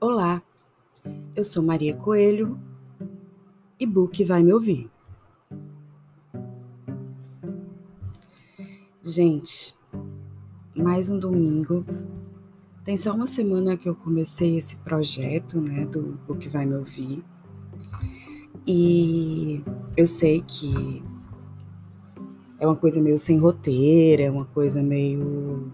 Olá, 0.00 0.40
eu 1.34 1.42
sou 1.42 1.60
Maria 1.60 1.92
Coelho 1.96 2.56
e 3.80 3.84
Book 3.84 4.22
vai 4.22 4.44
me 4.44 4.52
ouvir. 4.52 4.88
Gente, 9.02 9.76
mais 10.76 11.08
um 11.08 11.18
domingo. 11.18 11.84
Tem 12.84 12.96
só 12.96 13.12
uma 13.12 13.26
semana 13.26 13.76
que 13.76 13.88
eu 13.88 13.94
comecei 13.96 14.56
esse 14.56 14.76
projeto, 14.76 15.60
né, 15.60 15.84
do 15.84 16.16
Book 16.28 16.48
vai 16.48 16.64
me 16.64 16.76
ouvir. 16.76 17.24
E 18.64 19.64
eu 19.96 20.06
sei 20.06 20.44
que 20.46 21.02
é 22.60 22.64
uma 22.64 22.76
coisa 22.76 23.00
meio 23.00 23.18
sem 23.18 23.36
roteiro, 23.40 24.22
é 24.22 24.30
uma 24.30 24.44
coisa 24.44 24.80
meio. 24.80 25.72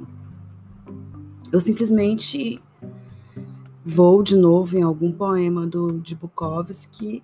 Eu 1.52 1.60
simplesmente 1.60 2.58
vou 3.84 4.22
de 4.22 4.34
novo 4.34 4.78
em 4.78 4.82
algum 4.82 5.12
poema 5.12 5.66
do, 5.66 6.00
de 6.00 6.14
Bukowski 6.14 7.22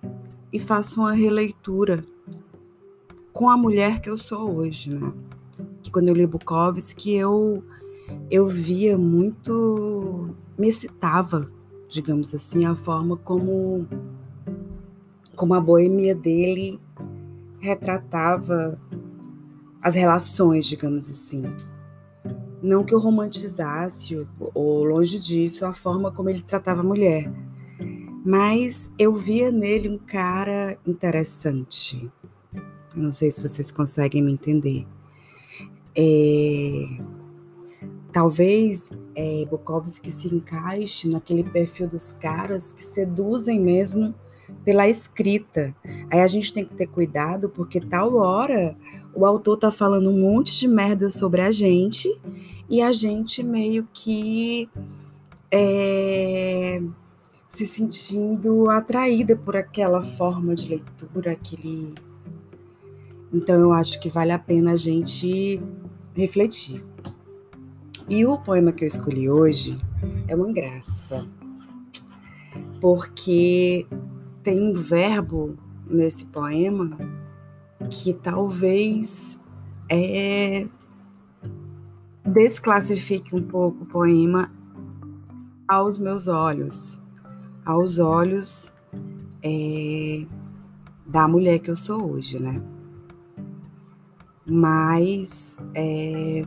e 0.53 0.59
faço 0.59 0.99
uma 0.99 1.13
releitura 1.13 2.05
com 3.33 3.49
a 3.49 3.57
mulher 3.57 3.99
que 3.99 4.09
eu 4.09 4.17
sou 4.17 4.57
hoje, 4.57 4.91
né? 4.91 5.13
Que 5.81 5.91
quando 5.91 6.09
eu 6.09 6.13
li 6.13 6.27
Bukowski, 6.27 7.13
eu, 7.13 7.63
eu 8.29 8.47
via 8.47 8.97
muito. 8.97 10.35
me 10.57 10.69
excitava, 10.69 11.49
digamos 11.89 12.33
assim, 12.35 12.65
a 12.65 12.75
forma 12.75 13.17
como, 13.17 13.87
como 15.35 15.55
a 15.55 15.59
boemia 15.59 16.13
dele 16.13 16.79
retratava 17.59 18.79
as 19.81 19.95
relações, 19.95 20.65
digamos 20.67 21.09
assim. 21.09 21.43
Não 22.61 22.83
que 22.83 22.93
eu 22.93 22.99
romantizasse, 22.99 24.27
ou 24.53 24.83
longe 24.83 25.19
disso, 25.19 25.65
a 25.65 25.73
forma 25.73 26.11
como 26.11 26.29
ele 26.29 26.41
tratava 26.41 26.81
a 26.81 26.83
mulher, 26.83 27.31
mas 28.23 28.91
eu 28.99 29.13
via 29.13 29.51
nele 29.51 29.89
um 29.89 29.97
cara 29.97 30.77
interessante. 30.85 32.11
Eu 32.95 33.01
não 33.01 33.11
sei 33.11 33.31
se 33.31 33.41
vocês 33.41 33.71
conseguem 33.71 34.21
me 34.21 34.31
entender. 34.31 34.85
É, 35.95 36.99
talvez 38.11 38.91
é, 39.15 39.45
Bukowski 39.49 40.11
se 40.11 40.33
encaixe 40.33 41.09
naquele 41.09 41.43
perfil 41.43 41.87
dos 41.87 42.11
caras 42.11 42.71
que 42.71 42.83
seduzem 42.83 43.59
mesmo 43.59 44.13
pela 44.63 44.87
escrita. 44.87 45.75
Aí 46.11 46.21
a 46.21 46.27
gente 46.27 46.53
tem 46.53 46.65
que 46.65 46.73
ter 46.73 46.87
cuidado, 46.87 47.49
porque 47.49 47.79
tal 47.79 48.15
hora 48.15 48.75
o 49.13 49.25
autor 49.25 49.57
tá 49.57 49.71
falando 49.71 50.09
um 50.09 50.21
monte 50.21 50.57
de 50.57 50.67
merda 50.67 51.09
sobre 51.09 51.41
a 51.41 51.51
gente 51.51 52.09
e 52.69 52.81
a 52.81 52.91
gente 52.91 53.43
meio 53.43 53.87
que 53.93 54.69
é, 55.51 56.81
se 57.47 57.65
sentindo 57.65 58.69
atraída 58.69 59.35
por 59.35 59.57
aquela 59.57 60.01
forma 60.01 60.55
de 60.55 60.69
leitura, 60.69 61.31
aquele. 61.31 61.93
Então 63.33 63.55
eu 63.55 63.73
acho 63.73 63.99
que 63.99 64.09
vale 64.09 64.31
a 64.31 64.39
pena 64.39 64.71
a 64.71 64.77
gente 64.77 65.61
refletir. 66.15 66.83
E 68.09 68.25
o 68.25 68.37
poema 68.37 68.71
que 68.71 68.83
eu 68.83 68.87
escolhi 68.87 69.29
hoje 69.29 69.77
é 70.27 70.35
uma 70.35 70.51
graça, 70.51 71.25
porque 72.79 73.85
tem 74.43 74.61
um 74.61 74.73
verbo 74.73 75.57
nesse 75.87 76.25
poema 76.25 76.97
que 77.89 78.13
talvez 78.13 79.39
é, 79.89 80.67
desclassifique 82.25 83.35
um 83.35 83.43
pouco 83.43 83.83
o 83.83 83.87
poema 83.87 84.51
aos 85.67 85.99
meus 85.99 86.27
olhos, 86.27 87.01
aos 87.65 87.99
olhos 87.99 88.71
é, 89.43 90.25
da 91.05 91.27
mulher 91.27 91.59
que 91.59 91.69
eu 91.69 91.75
sou 91.75 92.11
hoje, 92.11 92.41
né? 92.41 92.61
Mas 94.45 95.57
é, 95.73 96.45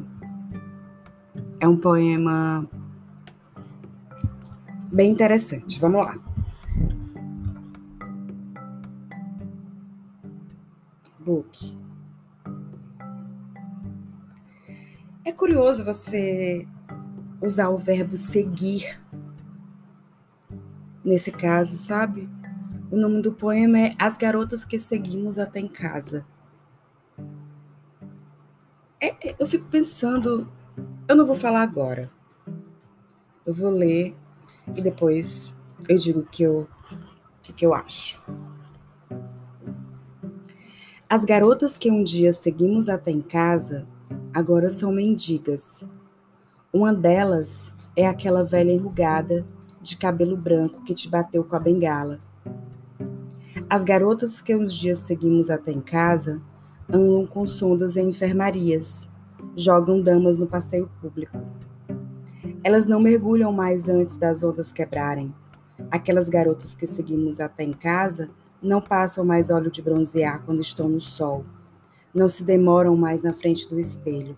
é 1.60 1.68
um 1.68 1.76
poema 1.76 2.68
bem 4.92 5.10
interessante. 5.10 5.80
Vamos 5.80 6.04
lá. 6.04 6.33
É 15.24 15.32
curioso 15.32 15.84
você 15.84 16.66
usar 17.40 17.70
o 17.70 17.78
verbo 17.78 18.16
seguir 18.16 19.00
nesse 21.04 21.30
caso, 21.32 21.76
sabe? 21.76 22.28
O 22.90 22.96
nome 22.96 23.22
do 23.22 23.32
poema 23.32 23.78
é 23.78 23.94
As 23.98 24.16
Garotas 24.16 24.64
que 24.64 24.78
Seguimos 24.78 25.38
Até 25.38 25.60
em 25.60 25.68
Casa. 25.68 26.26
É, 29.00 29.30
é, 29.30 29.36
eu 29.38 29.46
fico 29.46 29.66
pensando, 29.66 30.50
eu 31.08 31.16
não 31.16 31.26
vou 31.26 31.36
falar 31.36 31.62
agora. 31.62 32.10
Eu 33.44 33.52
vou 33.52 33.70
ler 33.70 34.16
e 34.74 34.80
depois 34.80 35.54
eu 35.88 35.98
digo 35.98 36.20
o 36.20 36.26
que 36.26 36.42
eu, 36.42 36.68
o 37.48 37.52
que 37.52 37.66
eu 37.66 37.74
acho. 37.74 38.22
As 41.08 41.22
garotas 41.22 41.76
que 41.76 41.90
um 41.90 42.02
dia 42.02 42.32
seguimos 42.32 42.88
até 42.88 43.10
em 43.10 43.20
casa 43.20 43.86
agora 44.32 44.70
são 44.70 44.90
mendigas. 44.90 45.84
Uma 46.72 46.94
delas 46.94 47.72
é 47.94 48.06
aquela 48.06 48.42
velha 48.42 48.72
enrugada, 48.72 49.46
de 49.82 49.98
cabelo 49.98 50.34
branco 50.34 50.82
que 50.82 50.94
te 50.94 51.10
bateu 51.10 51.44
com 51.44 51.54
a 51.54 51.60
bengala. 51.60 52.18
As 53.68 53.84
garotas 53.84 54.40
que 54.40 54.56
uns 54.56 54.72
dias 54.72 55.00
seguimos 55.00 55.50
até 55.50 55.72
em 55.72 55.80
casa 55.80 56.40
andam 56.88 57.26
com 57.26 57.44
sondas 57.44 57.96
em 57.98 58.08
enfermarias, 58.08 59.08
jogam 59.54 60.00
damas 60.00 60.38
no 60.38 60.46
passeio 60.46 60.90
público. 61.02 61.38
Elas 62.64 62.86
não 62.86 62.98
mergulham 62.98 63.52
mais 63.52 63.90
antes 63.90 64.16
das 64.16 64.42
ondas 64.42 64.72
quebrarem. 64.72 65.34
Aquelas 65.90 66.30
garotas 66.30 66.74
que 66.74 66.86
seguimos 66.86 67.40
até 67.40 67.62
em 67.62 67.74
casa 67.74 68.30
não 68.64 68.80
passam 68.80 69.24
mais 69.24 69.50
óleo 69.50 69.70
de 69.70 69.82
bronzear 69.82 70.42
quando 70.44 70.60
estão 70.60 70.88
no 70.88 71.00
sol 71.00 71.44
não 72.14 72.28
se 72.28 72.44
demoram 72.44 72.96
mais 72.96 73.24
na 73.24 73.32
frente 73.32 73.68
do 73.68 73.78
espelho. 73.78 74.36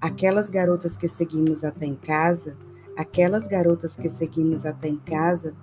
Aquelas 0.00 0.50
garotas 0.50 0.96
que 0.96 1.08
seguimos 1.08 1.64
até 1.64 1.86
em 1.86 1.94
casa, 1.94 2.56
aquelas 2.96 3.46
garotas 3.46 3.96
que 3.96 4.08
seguimos 4.10 4.66
até 4.66 4.88
em 4.88 4.96
casa, 4.96 5.54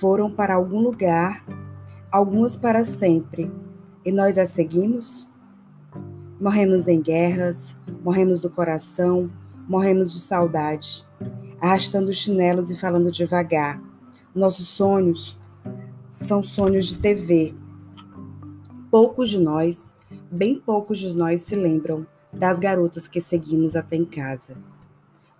foram 0.00 0.30
para 0.30 0.54
algum 0.54 0.80
lugar, 0.80 1.44
algumas 2.10 2.56
para 2.56 2.84
sempre, 2.84 3.50
e 4.04 4.10
nós 4.10 4.36
as 4.36 4.48
seguimos? 4.50 5.30
Morremos 6.40 6.88
em 6.88 7.00
guerras, 7.00 7.76
morremos 8.02 8.40
do 8.40 8.50
coração, 8.50 9.30
morremos 9.68 10.12
de 10.12 10.20
saudade, 10.20 11.06
arrastando 11.60 12.12
chinelos 12.12 12.70
e 12.70 12.76
falando 12.76 13.12
devagar. 13.12 13.80
Nossos 14.34 14.68
sonhos 14.68 15.38
são 16.10 16.42
sonhos 16.42 16.88
de 16.88 16.98
TV. 16.98 17.54
Poucos 18.90 19.30
de 19.30 19.38
nós 19.38 19.94
bem 20.30 20.58
poucos 20.58 20.98
de 20.98 21.16
nós 21.16 21.42
se 21.42 21.56
lembram 21.56 22.06
das 22.32 22.58
garotas 22.58 23.08
que 23.08 23.20
seguimos 23.20 23.74
até 23.74 23.96
em 23.96 24.04
casa. 24.04 24.56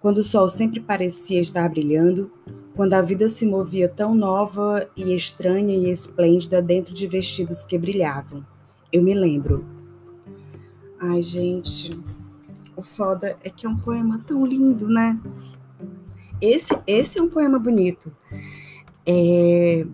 Quando 0.01 0.19
o 0.19 0.25
sol 0.25 0.49
sempre 0.49 0.81
parecia 0.81 1.41
estar 1.41 1.69
brilhando, 1.69 2.33
quando 2.75 2.95
a 2.95 3.03
vida 3.03 3.29
se 3.29 3.47
movia 3.47 3.89
tão 3.89 4.15
nova 4.15 4.89
e 4.97 5.15
estranha 5.15 5.77
e 5.77 5.91
esplêndida 5.91 6.63
dentro 6.63 6.95
de 6.95 7.07
vestidos 7.07 7.63
que 7.63 7.79
brilhavam. 7.79 8.45
Eu 8.93 9.03
me 9.03 9.15
lembro. 9.15 9.65
Ai, 10.99 11.21
gente, 11.23 11.99
o 12.75 12.83
foda 12.83 13.37
é 13.45 13.51
que 13.51 13.67
é 13.67 13.69
um 13.69 13.77
poema 13.77 14.23
tão 14.27 14.45
lindo, 14.45 14.89
né? 14.89 15.21
Esse, 16.41 16.77
esse 16.87 17.19
é 17.19 17.23
um 17.23 17.29
poema 17.29 17.59
bonito. 17.59 18.11
É, 19.07 19.87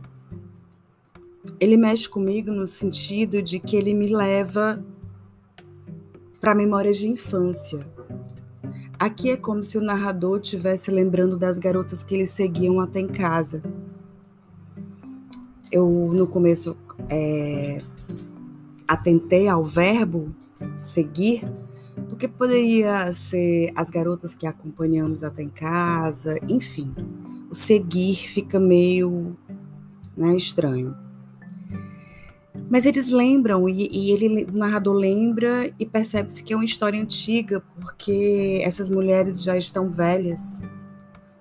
ele 1.58 1.76
mexe 1.76 2.08
comigo 2.08 2.50
no 2.50 2.66
sentido 2.66 3.42
de 3.42 3.58
que 3.58 3.76
ele 3.76 3.94
me 3.94 4.08
leva 4.08 4.84
para 6.40 6.54
memórias 6.54 6.96
de 6.96 7.08
infância. 7.08 7.86
Aqui 8.98 9.30
é 9.30 9.36
como 9.36 9.62
se 9.62 9.76
o 9.76 9.82
narrador 9.82 10.40
estivesse 10.40 10.90
lembrando 10.90 11.36
das 11.36 11.58
garotas 11.58 12.02
que 12.02 12.14
eles 12.14 12.30
seguiam 12.30 12.80
até 12.80 13.00
em 13.00 13.08
casa. 13.08 13.62
Eu, 15.70 15.86
no 16.12 16.26
começo, 16.26 16.76
é, 17.10 17.76
atentei 18.88 19.48
ao 19.48 19.64
verbo 19.64 20.34
seguir, 20.80 21.44
porque 22.08 22.26
poderia 22.26 23.12
ser 23.12 23.70
as 23.76 23.90
garotas 23.90 24.34
que 24.34 24.46
acompanhamos 24.46 25.22
até 25.22 25.42
em 25.42 25.50
casa, 25.50 26.38
enfim. 26.48 26.94
O 27.50 27.54
seguir 27.54 28.16
fica 28.16 28.58
meio 28.58 29.36
né, 30.16 30.34
estranho. 30.34 31.05
Mas 32.70 32.84
eles 32.86 33.10
lembram, 33.10 33.68
e, 33.68 33.88
e 33.90 34.10
ele, 34.12 34.44
o 34.44 34.56
narrador 34.56 34.94
lembra 34.94 35.72
e 35.78 35.86
percebe-se 35.86 36.42
que 36.42 36.52
é 36.52 36.56
uma 36.56 36.64
história 36.64 37.00
antiga, 37.00 37.62
porque 37.80 38.60
essas 38.62 38.90
mulheres 38.90 39.42
já 39.42 39.56
estão 39.56 39.88
velhas. 39.88 40.60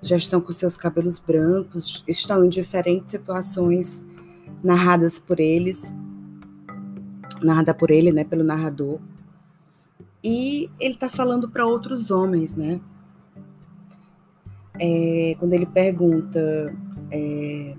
já 0.02 0.16
estão 0.16 0.40
com 0.40 0.52
seus 0.52 0.78
cabelos 0.78 1.18
brancos, 1.18 2.04
estão 2.08 2.46
em 2.46 2.50
diferentes 2.50 3.12
situações 3.12 4.04
narradas 4.64 5.18
por 5.18 5.40
eles, 5.40 5.84
narrada 7.42 7.74
por 7.74 7.90
ele, 7.90 8.12
né, 8.12 8.24
pelo 8.24 8.44
narrador. 8.44 9.00
E 10.24 10.70
ele 10.80 10.94
está 10.94 11.10
falando 11.10 11.50
para 11.50 11.66
outros 11.66 12.12
homens, 12.12 12.56
né? 12.56 12.80
É, 14.80 15.36
quando 15.40 15.54
ele 15.54 15.66
pergunta, 15.66 16.76
é, 17.12 17.76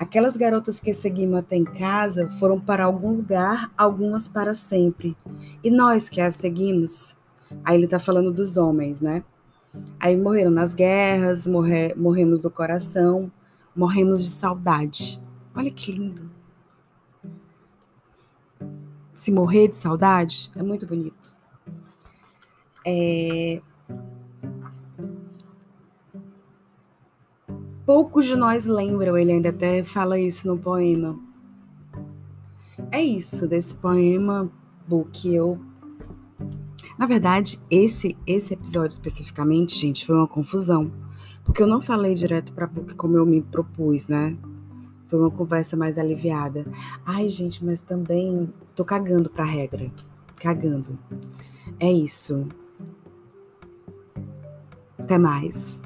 aquelas 0.00 0.34
garotas 0.34 0.80
que 0.80 0.94
seguimos 0.94 1.40
até 1.40 1.56
em 1.56 1.64
casa 1.64 2.26
foram 2.38 2.58
para 2.58 2.84
algum 2.84 3.12
lugar, 3.12 3.70
algumas 3.76 4.26
para 4.26 4.54
sempre. 4.54 5.14
E 5.62 5.70
nós 5.70 6.08
que 6.08 6.22
as 6.22 6.36
seguimos, 6.36 7.18
aí 7.62 7.76
ele 7.76 7.84
está 7.84 7.98
falando 7.98 8.32
dos 8.32 8.56
homens, 8.56 9.02
né? 9.02 9.22
Aí 10.00 10.16
morreram 10.16 10.50
nas 10.50 10.72
guerras, 10.72 11.46
morre, 11.46 11.94
morremos 11.94 12.40
do 12.40 12.50
coração, 12.50 13.30
morremos 13.76 14.24
de 14.24 14.30
saudade. 14.30 15.22
Olha 15.54 15.70
que 15.70 15.92
lindo. 15.92 16.30
Se 19.14 19.30
morrer 19.30 19.68
de 19.68 19.76
saudade 19.76 20.50
é 20.56 20.62
muito 20.62 20.86
bonito. 20.86 21.36
É... 22.86 23.60
Poucos 27.92 28.24
de 28.24 28.36
nós 28.36 28.66
lembram, 28.66 29.18
ele 29.18 29.32
ainda 29.32 29.48
até 29.48 29.82
fala 29.82 30.16
isso 30.16 30.46
no 30.46 30.56
poema. 30.56 31.18
É 32.92 33.02
isso 33.02 33.48
desse 33.48 33.74
poema, 33.74 34.48
que 35.12 35.34
eu 35.34 35.58
na 36.96 37.04
verdade, 37.06 37.58
esse 37.68 38.16
esse 38.24 38.54
episódio 38.54 38.92
especificamente, 38.92 39.76
gente, 39.76 40.06
foi 40.06 40.14
uma 40.14 40.28
confusão, 40.28 40.92
porque 41.44 41.60
eu 41.60 41.66
não 41.66 41.82
falei 41.82 42.14
direto 42.14 42.52
para 42.52 42.64
Book 42.64 42.94
como 42.94 43.16
eu 43.16 43.26
me 43.26 43.42
propus, 43.42 44.06
né? 44.06 44.38
Foi 45.08 45.18
uma 45.18 45.30
conversa 45.32 45.76
mais 45.76 45.98
aliviada. 45.98 46.64
Ai, 47.04 47.28
gente, 47.28 47.64
mas 47.64 47.80
também 47.80 48.54
tô 48.76 48.84
cagando 48.84 49.28
pra 49.28 49.44
regra. 49.44 49.90
Cagando. 50.40 50.96
É 51.80 51.90
isso. 51.90 52.46
Até 54.96 55.18
mais. 55.18 55.82